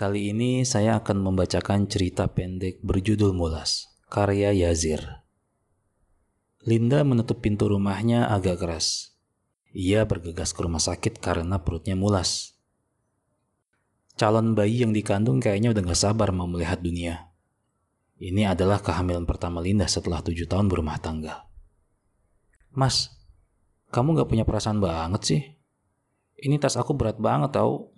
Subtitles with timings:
[0.00, 5.20] Kali ini saya akan membacakan cerita pendek berjudul Mulas, karya Yazir.
[6.64, 9.12] Linda menutup pintu rumahnya agak keras.
[9.76, 12.56] Ia bergegas ke rumah sakit karena perutnya mulas.
[14.16, 17.28] Calon bayi yang dikandung kayaknya udah gak sabar mau melihat dunia.
[18.16, 21.44] Ini adalah kehamilan pertama Linda setelah tujuh tahun berumah tangga.
[22.72, 23.12] Mas,
[23.92, 25.42] kamu gak punya perasaan banget sih?
[26.40, 27.92] Ini tas aku berat banget tau.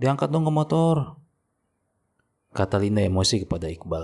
[0.00, 1.17] Diangkat dong ke motor.
[2.58, 4.02] Kata Linda emosi kepada Iqbal.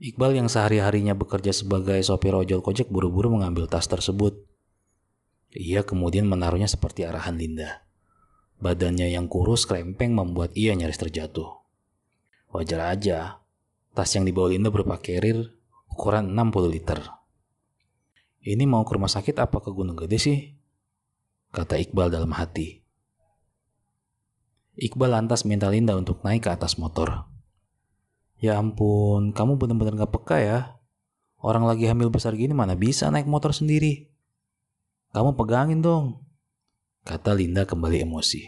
[0.00, 4.40] Iqbal yang sehari-harinya bekerja sebagai sopir ojol kojek buru-buru mengambil tas tersebut.
[5.52, 7.84] Ia kemudian menaruhnya seperti arahan Linda.
[8.56, 11.52] Badannya yang kurus krempeng membuat ia nyaris terjatuh.
[12.56, 13.44] Wajar aja,
[13.92, 15.52] tas yang dibawa Linda berupa carrier
[15.92, 17.04] ukuran 60 liter.
[18.40, 20.56] Ini mau ke rumah sakit apa ke Gunung Gede sih?
[21.52, 22.83] Kata Iqbal dalam hati.
[24.74, 27.30] Iqbal lantas minta Linda untuk naik ke atas motor.
[28.42, 30.58] Ya ampun, kamu benar-benar gak peka ya.
[31.38, 34.10] Orang lagi hamil besar gini mana bisa naik motor sendiri.
[35.14, 36.26] Kamu pegangin dong.
[37.06, 38.42] Kata Linda kembali emosi.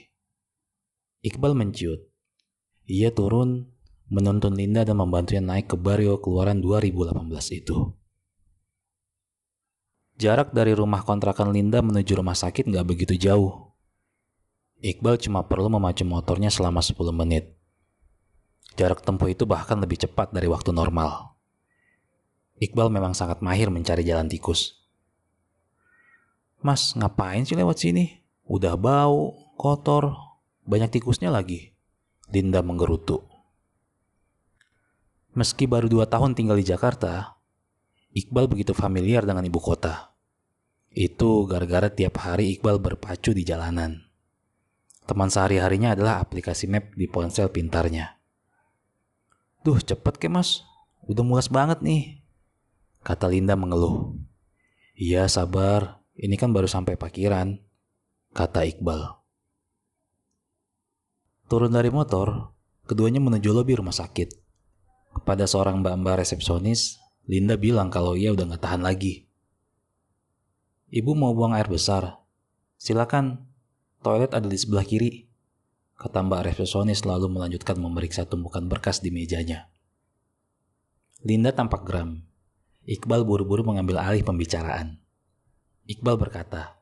[1.22, 2.10] Iqbal menciut.
[2.90, 3.70] Ia turun,
[4.10, 7.22] menuntun Linda dan membantunya naik ke Bario keluaran 2018
[7.54, 7.94] itu.
[10.16, 13.65] Jarak dari rumah kontrakan Linda menuju rumah sakit nggak begitu jauh.
[14.84, 17.56] Iqbal cuma perlu memacu motornya selama 10 menit.
[18.76, 21.32] Jarak tempuh itu bahkan lebih cepat dari waktu normal.
[22.60, 24.76] Iqbal memang sangat mahir mencari jalan tikus.
[26.60, 28.20] Mas, ngapain sih lewat sini?
[28.44, 30.12] Udah bau, kotor,
[30.68, 31.72] banyak tikusnya lagi.
[32.28, 33.24] Linda menggerutu.
[35.36, 37.36] Meski baru dua tahun tinggal di Jakarta,
[38.16, 40.16] Iqbal begitu familiar dengan ibu kota.
[40.88, 44.05] Itu gara-gara tiap hari Iqbal berpacu di jalanan.
[45.06, 48.18] Teman sehari-harinya adalah aplikasi map di ponsel pintarnya.
[49.62, 50.66] Duh, cepet ke mas.
[51.06, 52.26] Udah mulas banget nih.
[53.06, 54.18] Kata Linda mengeluh.
[54.98, 56.02] Iya, sabar.
[56.16, 57.60] Ini kan baru sampai parkiran,
[58.32, 59.20] kata Iqbal.
[61.46, 62.56] Turun dari motor,
[62.88, 64.32] keduanya menuju lobi rumah sakit.
[65.12, 69.28] Kepada seorang mbak-mbak resepsionis, Linda bilang kalau ia udah gak tahan lagi.
[70.90, 72.22] Ibu mau buang air besar.
[72.80, 73.45] Silakan,
[74.04, 75.28] toilet ada di sebelah kiri.
[75.96, 79.72] Kata mbak resepsionis lalu melanjutkan memeriksa tumpukan berkas di mejanya.
[81.24, 82.20] Linda tampak geram.
[82.84, 85.00] Iqbal buru-buru mengambil alih pembicaraan.
[85.88, 86.76] Iqbal berkata,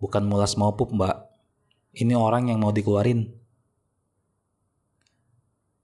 [0.00, 1.30] Bukan mulas mau pup mbak,
[1.94, 3.30] ini orang yang mau dikeluarin.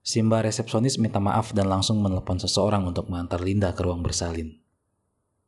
[0.01, 4.59] Simba resepsionis minta maaf dan langsung menelepon seseorang untuk mengantar Linda ke ruang bersalin.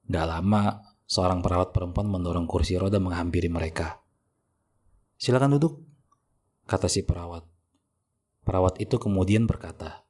[0.06, 4.01] Gak lama, seorang perawat perempuan mendorong kursi roda menghampiri mereka.
[5.22, 5.78] Silakan duduk,
[6.66, 7.46] kata si perawat.
[8.42, 10.02] Perawat itu kemudian berkata,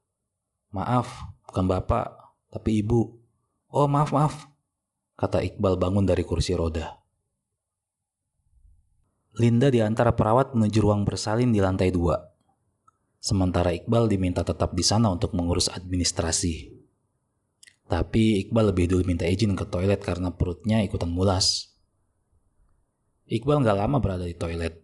[0.72, 1.04] Maaf,
[1.44, 2.16] bukan bapak,
[2.48, 3.20] tapi ibu.
[3.68, 4.48] Oh maaf maaf,
[5.20, 6.96] kata Iqbal bangun dari kursi roda.
[9.36, 12.16] Linda di antara perawat menuju ruang bersalin di lantai dua.
[13.20, 16.72] Sementara Iqbal diminta tetap di sana untuk mengurus administrasi.
[17.84, 21.76] Tapi Iqbal lebih dulu minta izin ke toilet karena perutnya ikutan mulas.
[23.28, 24.81] Iqbal nggak lama berada di toilet.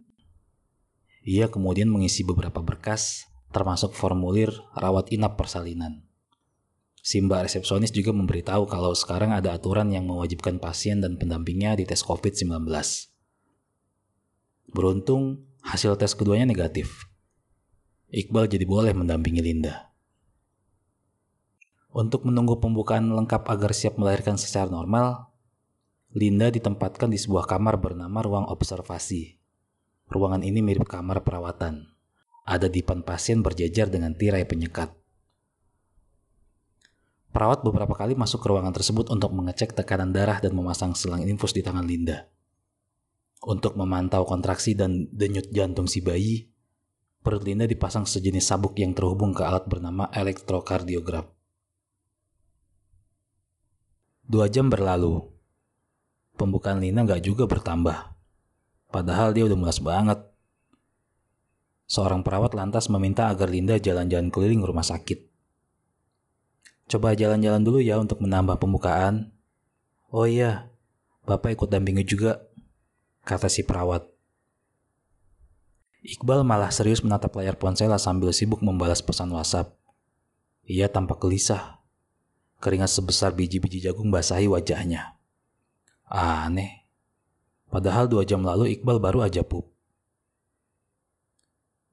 [1.27, 6.05] Ia kemudian mengisi beberapa berkas, termasuk formulir rawat inap persalinan.
[6.99, 12.03] Simba resepsionis juga memberitahu kalau sekarang ada aturan yang mewajibkan pasien dan pendampingnya di tes
[12.03, 12.67] COVID-19.
[14.69, 17.09] Beruntung, hasil tes keduanya negatif.
[18.11, 19.89] Iqbal jadi boleh mendampingi Linda.
[21.89, 25.33] Untuk menunggu pembukaan lengkap agar siap melahirkan secara normal,
[26.13, 29.38] Linda ditempatkan di sebuah kamar bernama ruang observasi.
[30.09, 31.85] Ruangan ini mirip kamar perawatan.
[32.49, 34.89] Ada dipan pasien berjejer dengan tirai penyekat.
[37.29, 41.53] Perawat beberapa kali masuk ke ruangan tersebut untuk mengecek tekanan darah dan memasang selang infus
[41.53, 42.25] di tangan Linda.
[43.45, 46.49] Untuk memantau kontraksi dan denyut jantung si bayi,
[47.21, 51.29] perut Linda dipasang sejenis sabuk yang terhubung ke alat bernama elektrokardiograf.
[54.25, 55.21] Dua jam berlalu.
[56.33, 58.18] Pembukaan Linda nggak juga bertambah.
[58.89, 60.17] Padahal dia udah mulas banget.
[61.89, 65.25] Seorang perawat lantas meminta agar Linda jalan-jalan keliling rumah sakit.
[66.89, 69.29] Coba jalan-jalan dulu ya untuk menambah pembukaan.
[70.09, 70.73] Oh iya,
[71.29, 72.41] Bapak ikut dampingi juga,
[73.21, 74.09] kata si perawat.
[76.01, 79.77] Iqbal malah serius menatap layar ponsel sambil sibuk membalas pesan WhatsApp.
[80.65, 81.77] Ia tampak gelisah.
[82.57, 85.21] Keringat sebesar biji-biji jagung basahi wajahnya.
[86.09, 86.78] Aneh.
[87.69, 89.69] Padahal dua jam lalu Iqbal baru aja pup.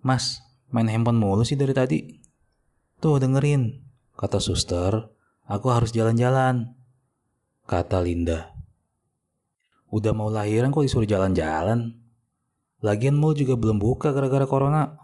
[0.00, 0.40] Mas,
[0.72, 2.00] main handphone mulu sih dari tadi.
[2.96, 3.84] Tuh dengerin,
[4.16, 5.12] kata suster,
[5.44, 6.72] aku harus jalan-jalan.
[7.68, 8.56] Kata Linda.
[9.92, 11.98] Udah mau lahiran kok disuruh jalan-jalan?
[12.80, 14.96] Lagian mall juga belum buka gara-gara corona.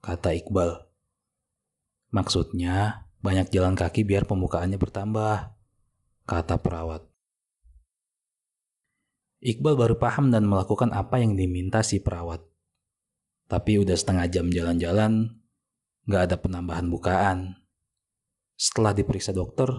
[0.00, 0.86] Kata Iqbal.
[2.14, 5.52] Maksudnya, banyak jalan kaki biar pembukaannya bertambah.
[6.24, 7.09] Kata perawat.
[9.40, 12.44] Iqbal baru paham dan melakukan apa yang diminta si perawat.
[13.48, 15.40] Tapi udah setengah jam jalan-jalan,
[16.04, 17.56] gak ada penambahan bukaan.
[18.60, 19.72] Setelah diperiksa dokter,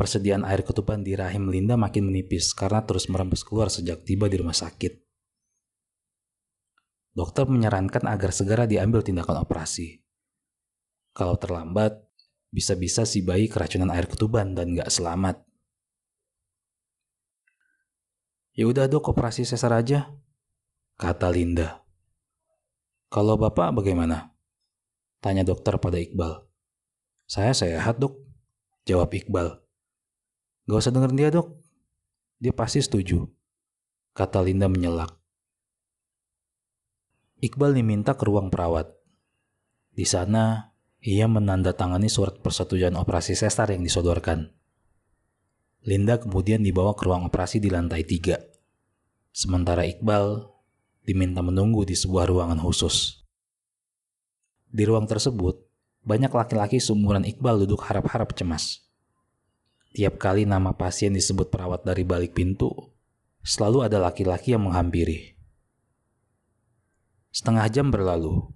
[0.00, 4.40] persediaan air ketuban di rahim Linda makin menipis karena terus merembes keluar sejak tiba di
[4.40, 4.96] rumah sakit.
[7.14, 10.02] Dokter menyarankan agar segera diambil tindakan operasi.
[11.14, 12.00] Kalau terlambat,
[12.48, 15.44] bisa-bisa si bayi keracunan air ketuban dan gak selamat.
[18.54, 20.14] Ya udah dok, operasi sesar aja,
[20.94, 21.82] kata Linda.
[23.10, 24.30] Kalau bapak bagaimana?
[25.18, 26.46] Tanya dokter pada Iqbal.
[27.26, 28.14] Saya sehat dok,
[28.86, 29.58] jawab Iqbal.
[30.70, 31.50] Gak usah dengerin dia dok,
[32.38, 33.26] dia pasti setuju.
[34.14, 35.10] Kata Linda menyelak.
[37.42, 38.86] Iqbal diminta ke ruang perawat.
[39.90, 40.70] Di sana,
[41.02, 44.54] ia menandatangani surat persetujuan operasi sesar yang disodorkan.
[45.84, 48.40] Linda kemudian dibawa ke ruang operasi di lantai tiga.
[49.30, 50.48] Sementara Iqbal
[51.04, 53.20] diminta menunggu di sebuah ruangan khusus.
[54.72, 55.60] Di ruang tersebut,
[56.02, 58.84] banyak laki-laki seumuran Iqbal duduk harap-harap cemas.
[59.94, 62.72] Tiap kali nama pasien disebut perawat dari balik pintu,
[63.44, 65.38] selalu ada laki-laki yang menghampiri.
[67.30, 68.50] Setengah jam berlalu,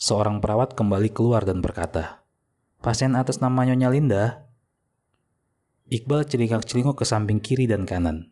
[0.00, 2.24] seorang perawat kembali keluar dan berkata,
[2.78, 4.47] Pasien atas nama Nyonya Linda.
[5.88, 8.28] Iqbal celingak-celinguk ke samping kiri dan kanan.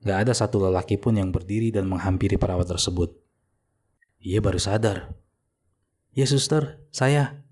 [0.00, 3.12] Gak ada satu lelaki pun yang berdiri dan menghampiri perawat tersebut.
[4.24, 5.12] Ia baru sadar.
[6.16, 7.44] Ya suster, saya.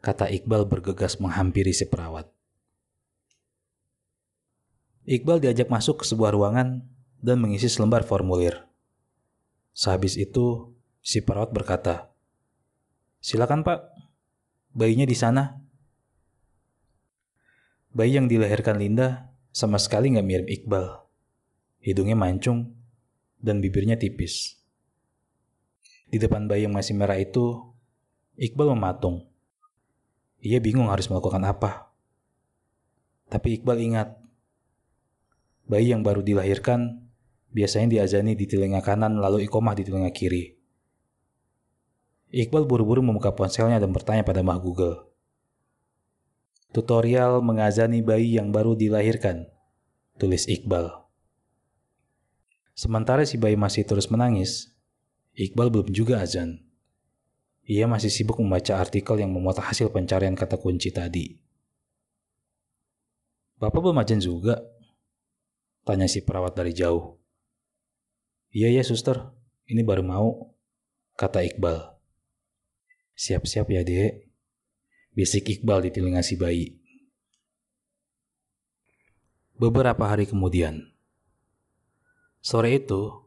[0.00, 2.28] Kata Iqbal bergegas menghampiri si perawat.
[5.04, 6.84] Iqbal diajak masuk ke sebuah ruangan
[7.20, 8.68] dan mengisi selembar formulir.
[9.76, 10.72] Sehabis itu,
[11.04, 12.12] si perawat berkata,
[13.18, 13.92] Silakan pak,
[14.72, 15.67] bayinya di sana.
[17.98, 21.08] Bayi yang dilahirkan Linda sama sekali nggak mirip Iqbal
[21.82, 22.74] hidungnya mancung,
[23.38, 24.58] dan bibirnya tipis.
[26.08, 27.72] Di depan bayi yang masih merah itu,
[28.38, 29.24] Iqbal mematung.
[30.44, 31.90] Ia bingung harus melakukan apa.
[33.28, 34.08] Tapi Iqbal ingat,
[35.68, 37.08] bayi yang baru dilahirkan
[37.52, 40.56] biasanya diazani di telinga kanan lalu ikomah di telinga kiri.
[42.28, 45.07] Iqbal buru-buru membuka ponselnya dan bertanya pada Mah Google.
[46.78, 49.50] Tutorial mengazani bayi yang baru dilahirkan,
[50.14, 50.86] tulis Iqbal.
[52.70, 54.78] Sementara si bayi masih terus menangis,
[55.34, 56.62] Iqbal belum juga azan.
[57.66, 61.42] Ia masih sibuk membaca artikel yang memuat hasil pencarian kata kunci tadi.
[63.58, 64.62] Bapak belum azan juga?
[65.82, 67.18] Tanya si perawat dari jauh.
[68.54, 69.34] Iya ya suster,
[69.66, 70.54] ini baru mau,
[71.18, 71.98] kata Iqbal.
[73.18, 74.27] Siap-siap ya dek,
[75.18, 76.78] bisik Iqbal di telinga si bayi.
[79.58, 80.94] Beberapa hari kemudian,
[82.38, 83.26] Sore itu,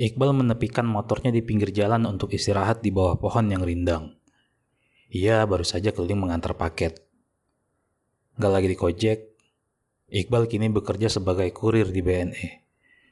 [0.00, 4.16] Iqbal menepikan motornya di pinggir jalan untuk istirahat di bawah pohon yang rindang.
[5.12, 7.04] Ia baru saja keliling mengantar paket.
[8.40, 9.36] Gak lagi di Kojek,
[10.08, 12.64] Iqbal kini bekerja sebagai kurir di BNE,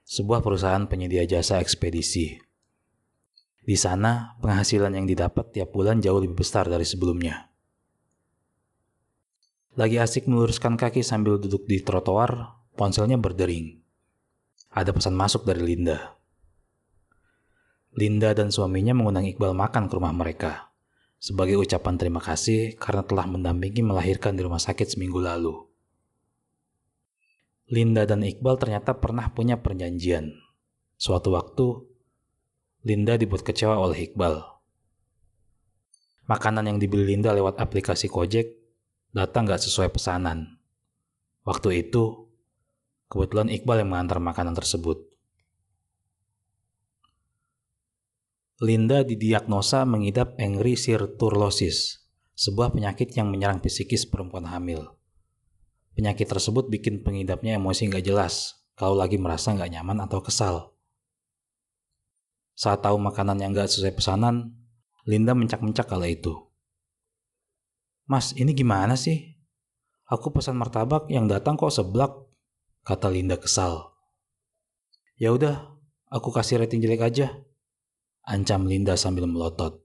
[0.08, 2.40] sebuah perusahaan penyedia jasa ekspedisi.
[3.60, 7.51] Di sana, penghasilan yang didapat tiap bulan jauh lebih besar dari sebelumnya.
[9.72, 13.82] Lagi asik meluruskan kaki sambil duduk di trotoar, ponselnya berdering
[14.72, 16.16] ada pesan masuk dari Linda.
[17.92, 20.72] Linda dan suaminya mengundang Iqbal makan ke rumah mereka
[21.20, 25.52] sebagai ucapan terima kasih karena telah mendampingi melahirkan di rumah sakit seminggu lalu.
[27.68, 30.32] Linda dan Iqbal ternyata pernah punya perjanjian.
[30.96, 31.84] Suatu waktu,
[32.88, 34.40] Linda dibuat kecewa oleh Iqbal.
[36.32, 38.61] Makanan yang dibeli Linda lewat aplikasi Gojek
[39.12, 40.58] datang gak sesuai pesanan.
[41.44, 42.32] Waktu itu,
[43.12, 45.04] Kebetulan Iqbal yang mengantar makanan tersebut.
[48.64, 54.96] Linda didiagnosa mengidap angry sirturlosis, sebuah penyakit yang menyerang psikis perempuan hamil.
[55.92, 60.72] Penyakit tersebut bikin pengidapnya emosi nggak jelas, kalau lagi merasa nggak nyaman atau kesal.
[62.56, 64.56] Saat tahu makanan yang nggak sesuai pesanan,
[65.04, 66.32] Linda mencak-mencak kala itu.
[68.12, 69.32] Mas, ini gimana sih?
[70.04, 72.12] Aku pesan martabak yang datang kok seblak
[72.84, 73.88] kata Linda kesal.
[75.16, 75.72] Ya udah,
[76.12, 77.32] aku kasih rating jelek aja.
[78.20, 79.80] Ancam Linda sambil melotot.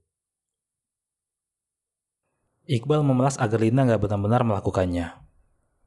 [2.68, 5.24] Iqbal memelas agar Linda nggak benar-benar melakukannya.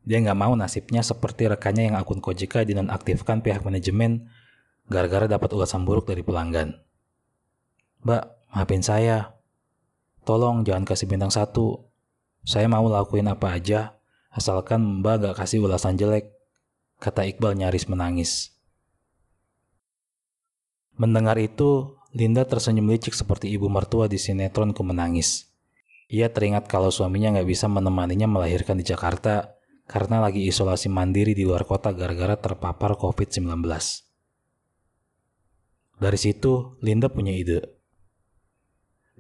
[0.02, 4.34] Dia nggak mau nasibnya seperti rekannya yang akun Kojika dinonaktifkan pihak manajemen
[4.90, 6.74] gara-gara dapat ulasan buruk dari pelanggan.
[8.02, 9.38] Mbak, maafin saya.
[10.26, 11.91] Tolong jangan kasih bintang satu.
[12.42, 14.02] Saya mau lakuin apa aja,
[14.34, 16.34] asalkan mbak gak kasih ulasan jelek,
[16.98, 18.58] kata Iqbal nyaris menangis.
[20.98, 25.48] Mendengar itu, Linda tersenyum licik seperti ibu mertua di sinetron ku menangis.
[26.12, 29.56] Ia teringat kalau suaminya gak bisa menemaninya melahirkan di Jakarta
[29.88, 33.64] karena lagi isolasi mandiri di luar kota gara-gara terpapar COVID-19.
[36.02, 37.81] Dari situ, Linda punya ide.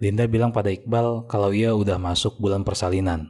[0.02, 3.30] Linda bilang pada Iqbal kalau ia udah masuk bulan persalinan.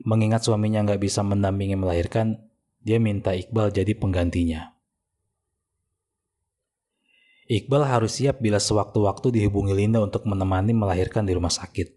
[0.00, 2.40] Mengingat suaminya nggak bisa mendampingi melahirkan,
[2.80, 4.72] dia minta Iqbal jadi penggantinya.
[7.44, 11.92] Iqbal harus siap bila sewaktu-waktu dihubungi Linda untuk menemani melahirkan di rumah sakit.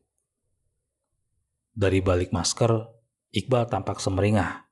[1.72, 2.84] Dari balik masker,
[3.32, 4.68] Iqbal tampak semeringah,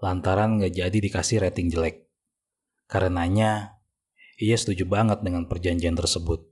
[0.00, 2.08] lantaran nggak jadi dikasih rating jelek.
[2.88, 3.76] Karenanya,
[4.40, 6.51] ia setuju banget dengan perjanjian tersebut.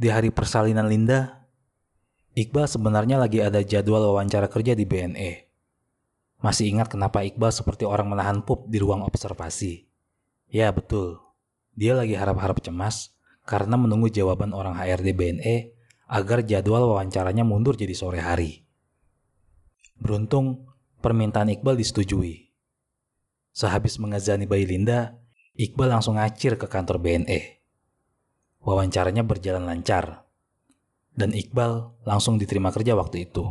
[0.00, 1.44] Di hari persalinan Linda,
[2.32, 5.44] Iqbal sebenarnya lagi ada jadwal wawancara kerja di BNE.
[6.40, 9.84] Masih ingat kenapa Iqbal seperti orang menahan pup di ruang observasi?
[10.48, 11.20] Ya betul,
[11.76, 13.12] dia lagi harap-harap cemas
[13.44, 15.76] karena menunggu jawaban orang HRD BNE
[16.08, 18.64] agar jadwal wawancaranya mundur jadi sore hari.
[20.00, 20.64] Beruntung,
[21.04, 22.48] permintaan Iqbal disetujui.
[23.52, 25.20] Sehabis mengazani bayi Linda,
[25.60, 27.59] Iqbal langsung ngacir ke kantor BNE.
[28.60, 30.28] Wawancaranya berjalan lancar,
[31.16, 33.48] dan Iqbal langsung diterima kerja waktu itu.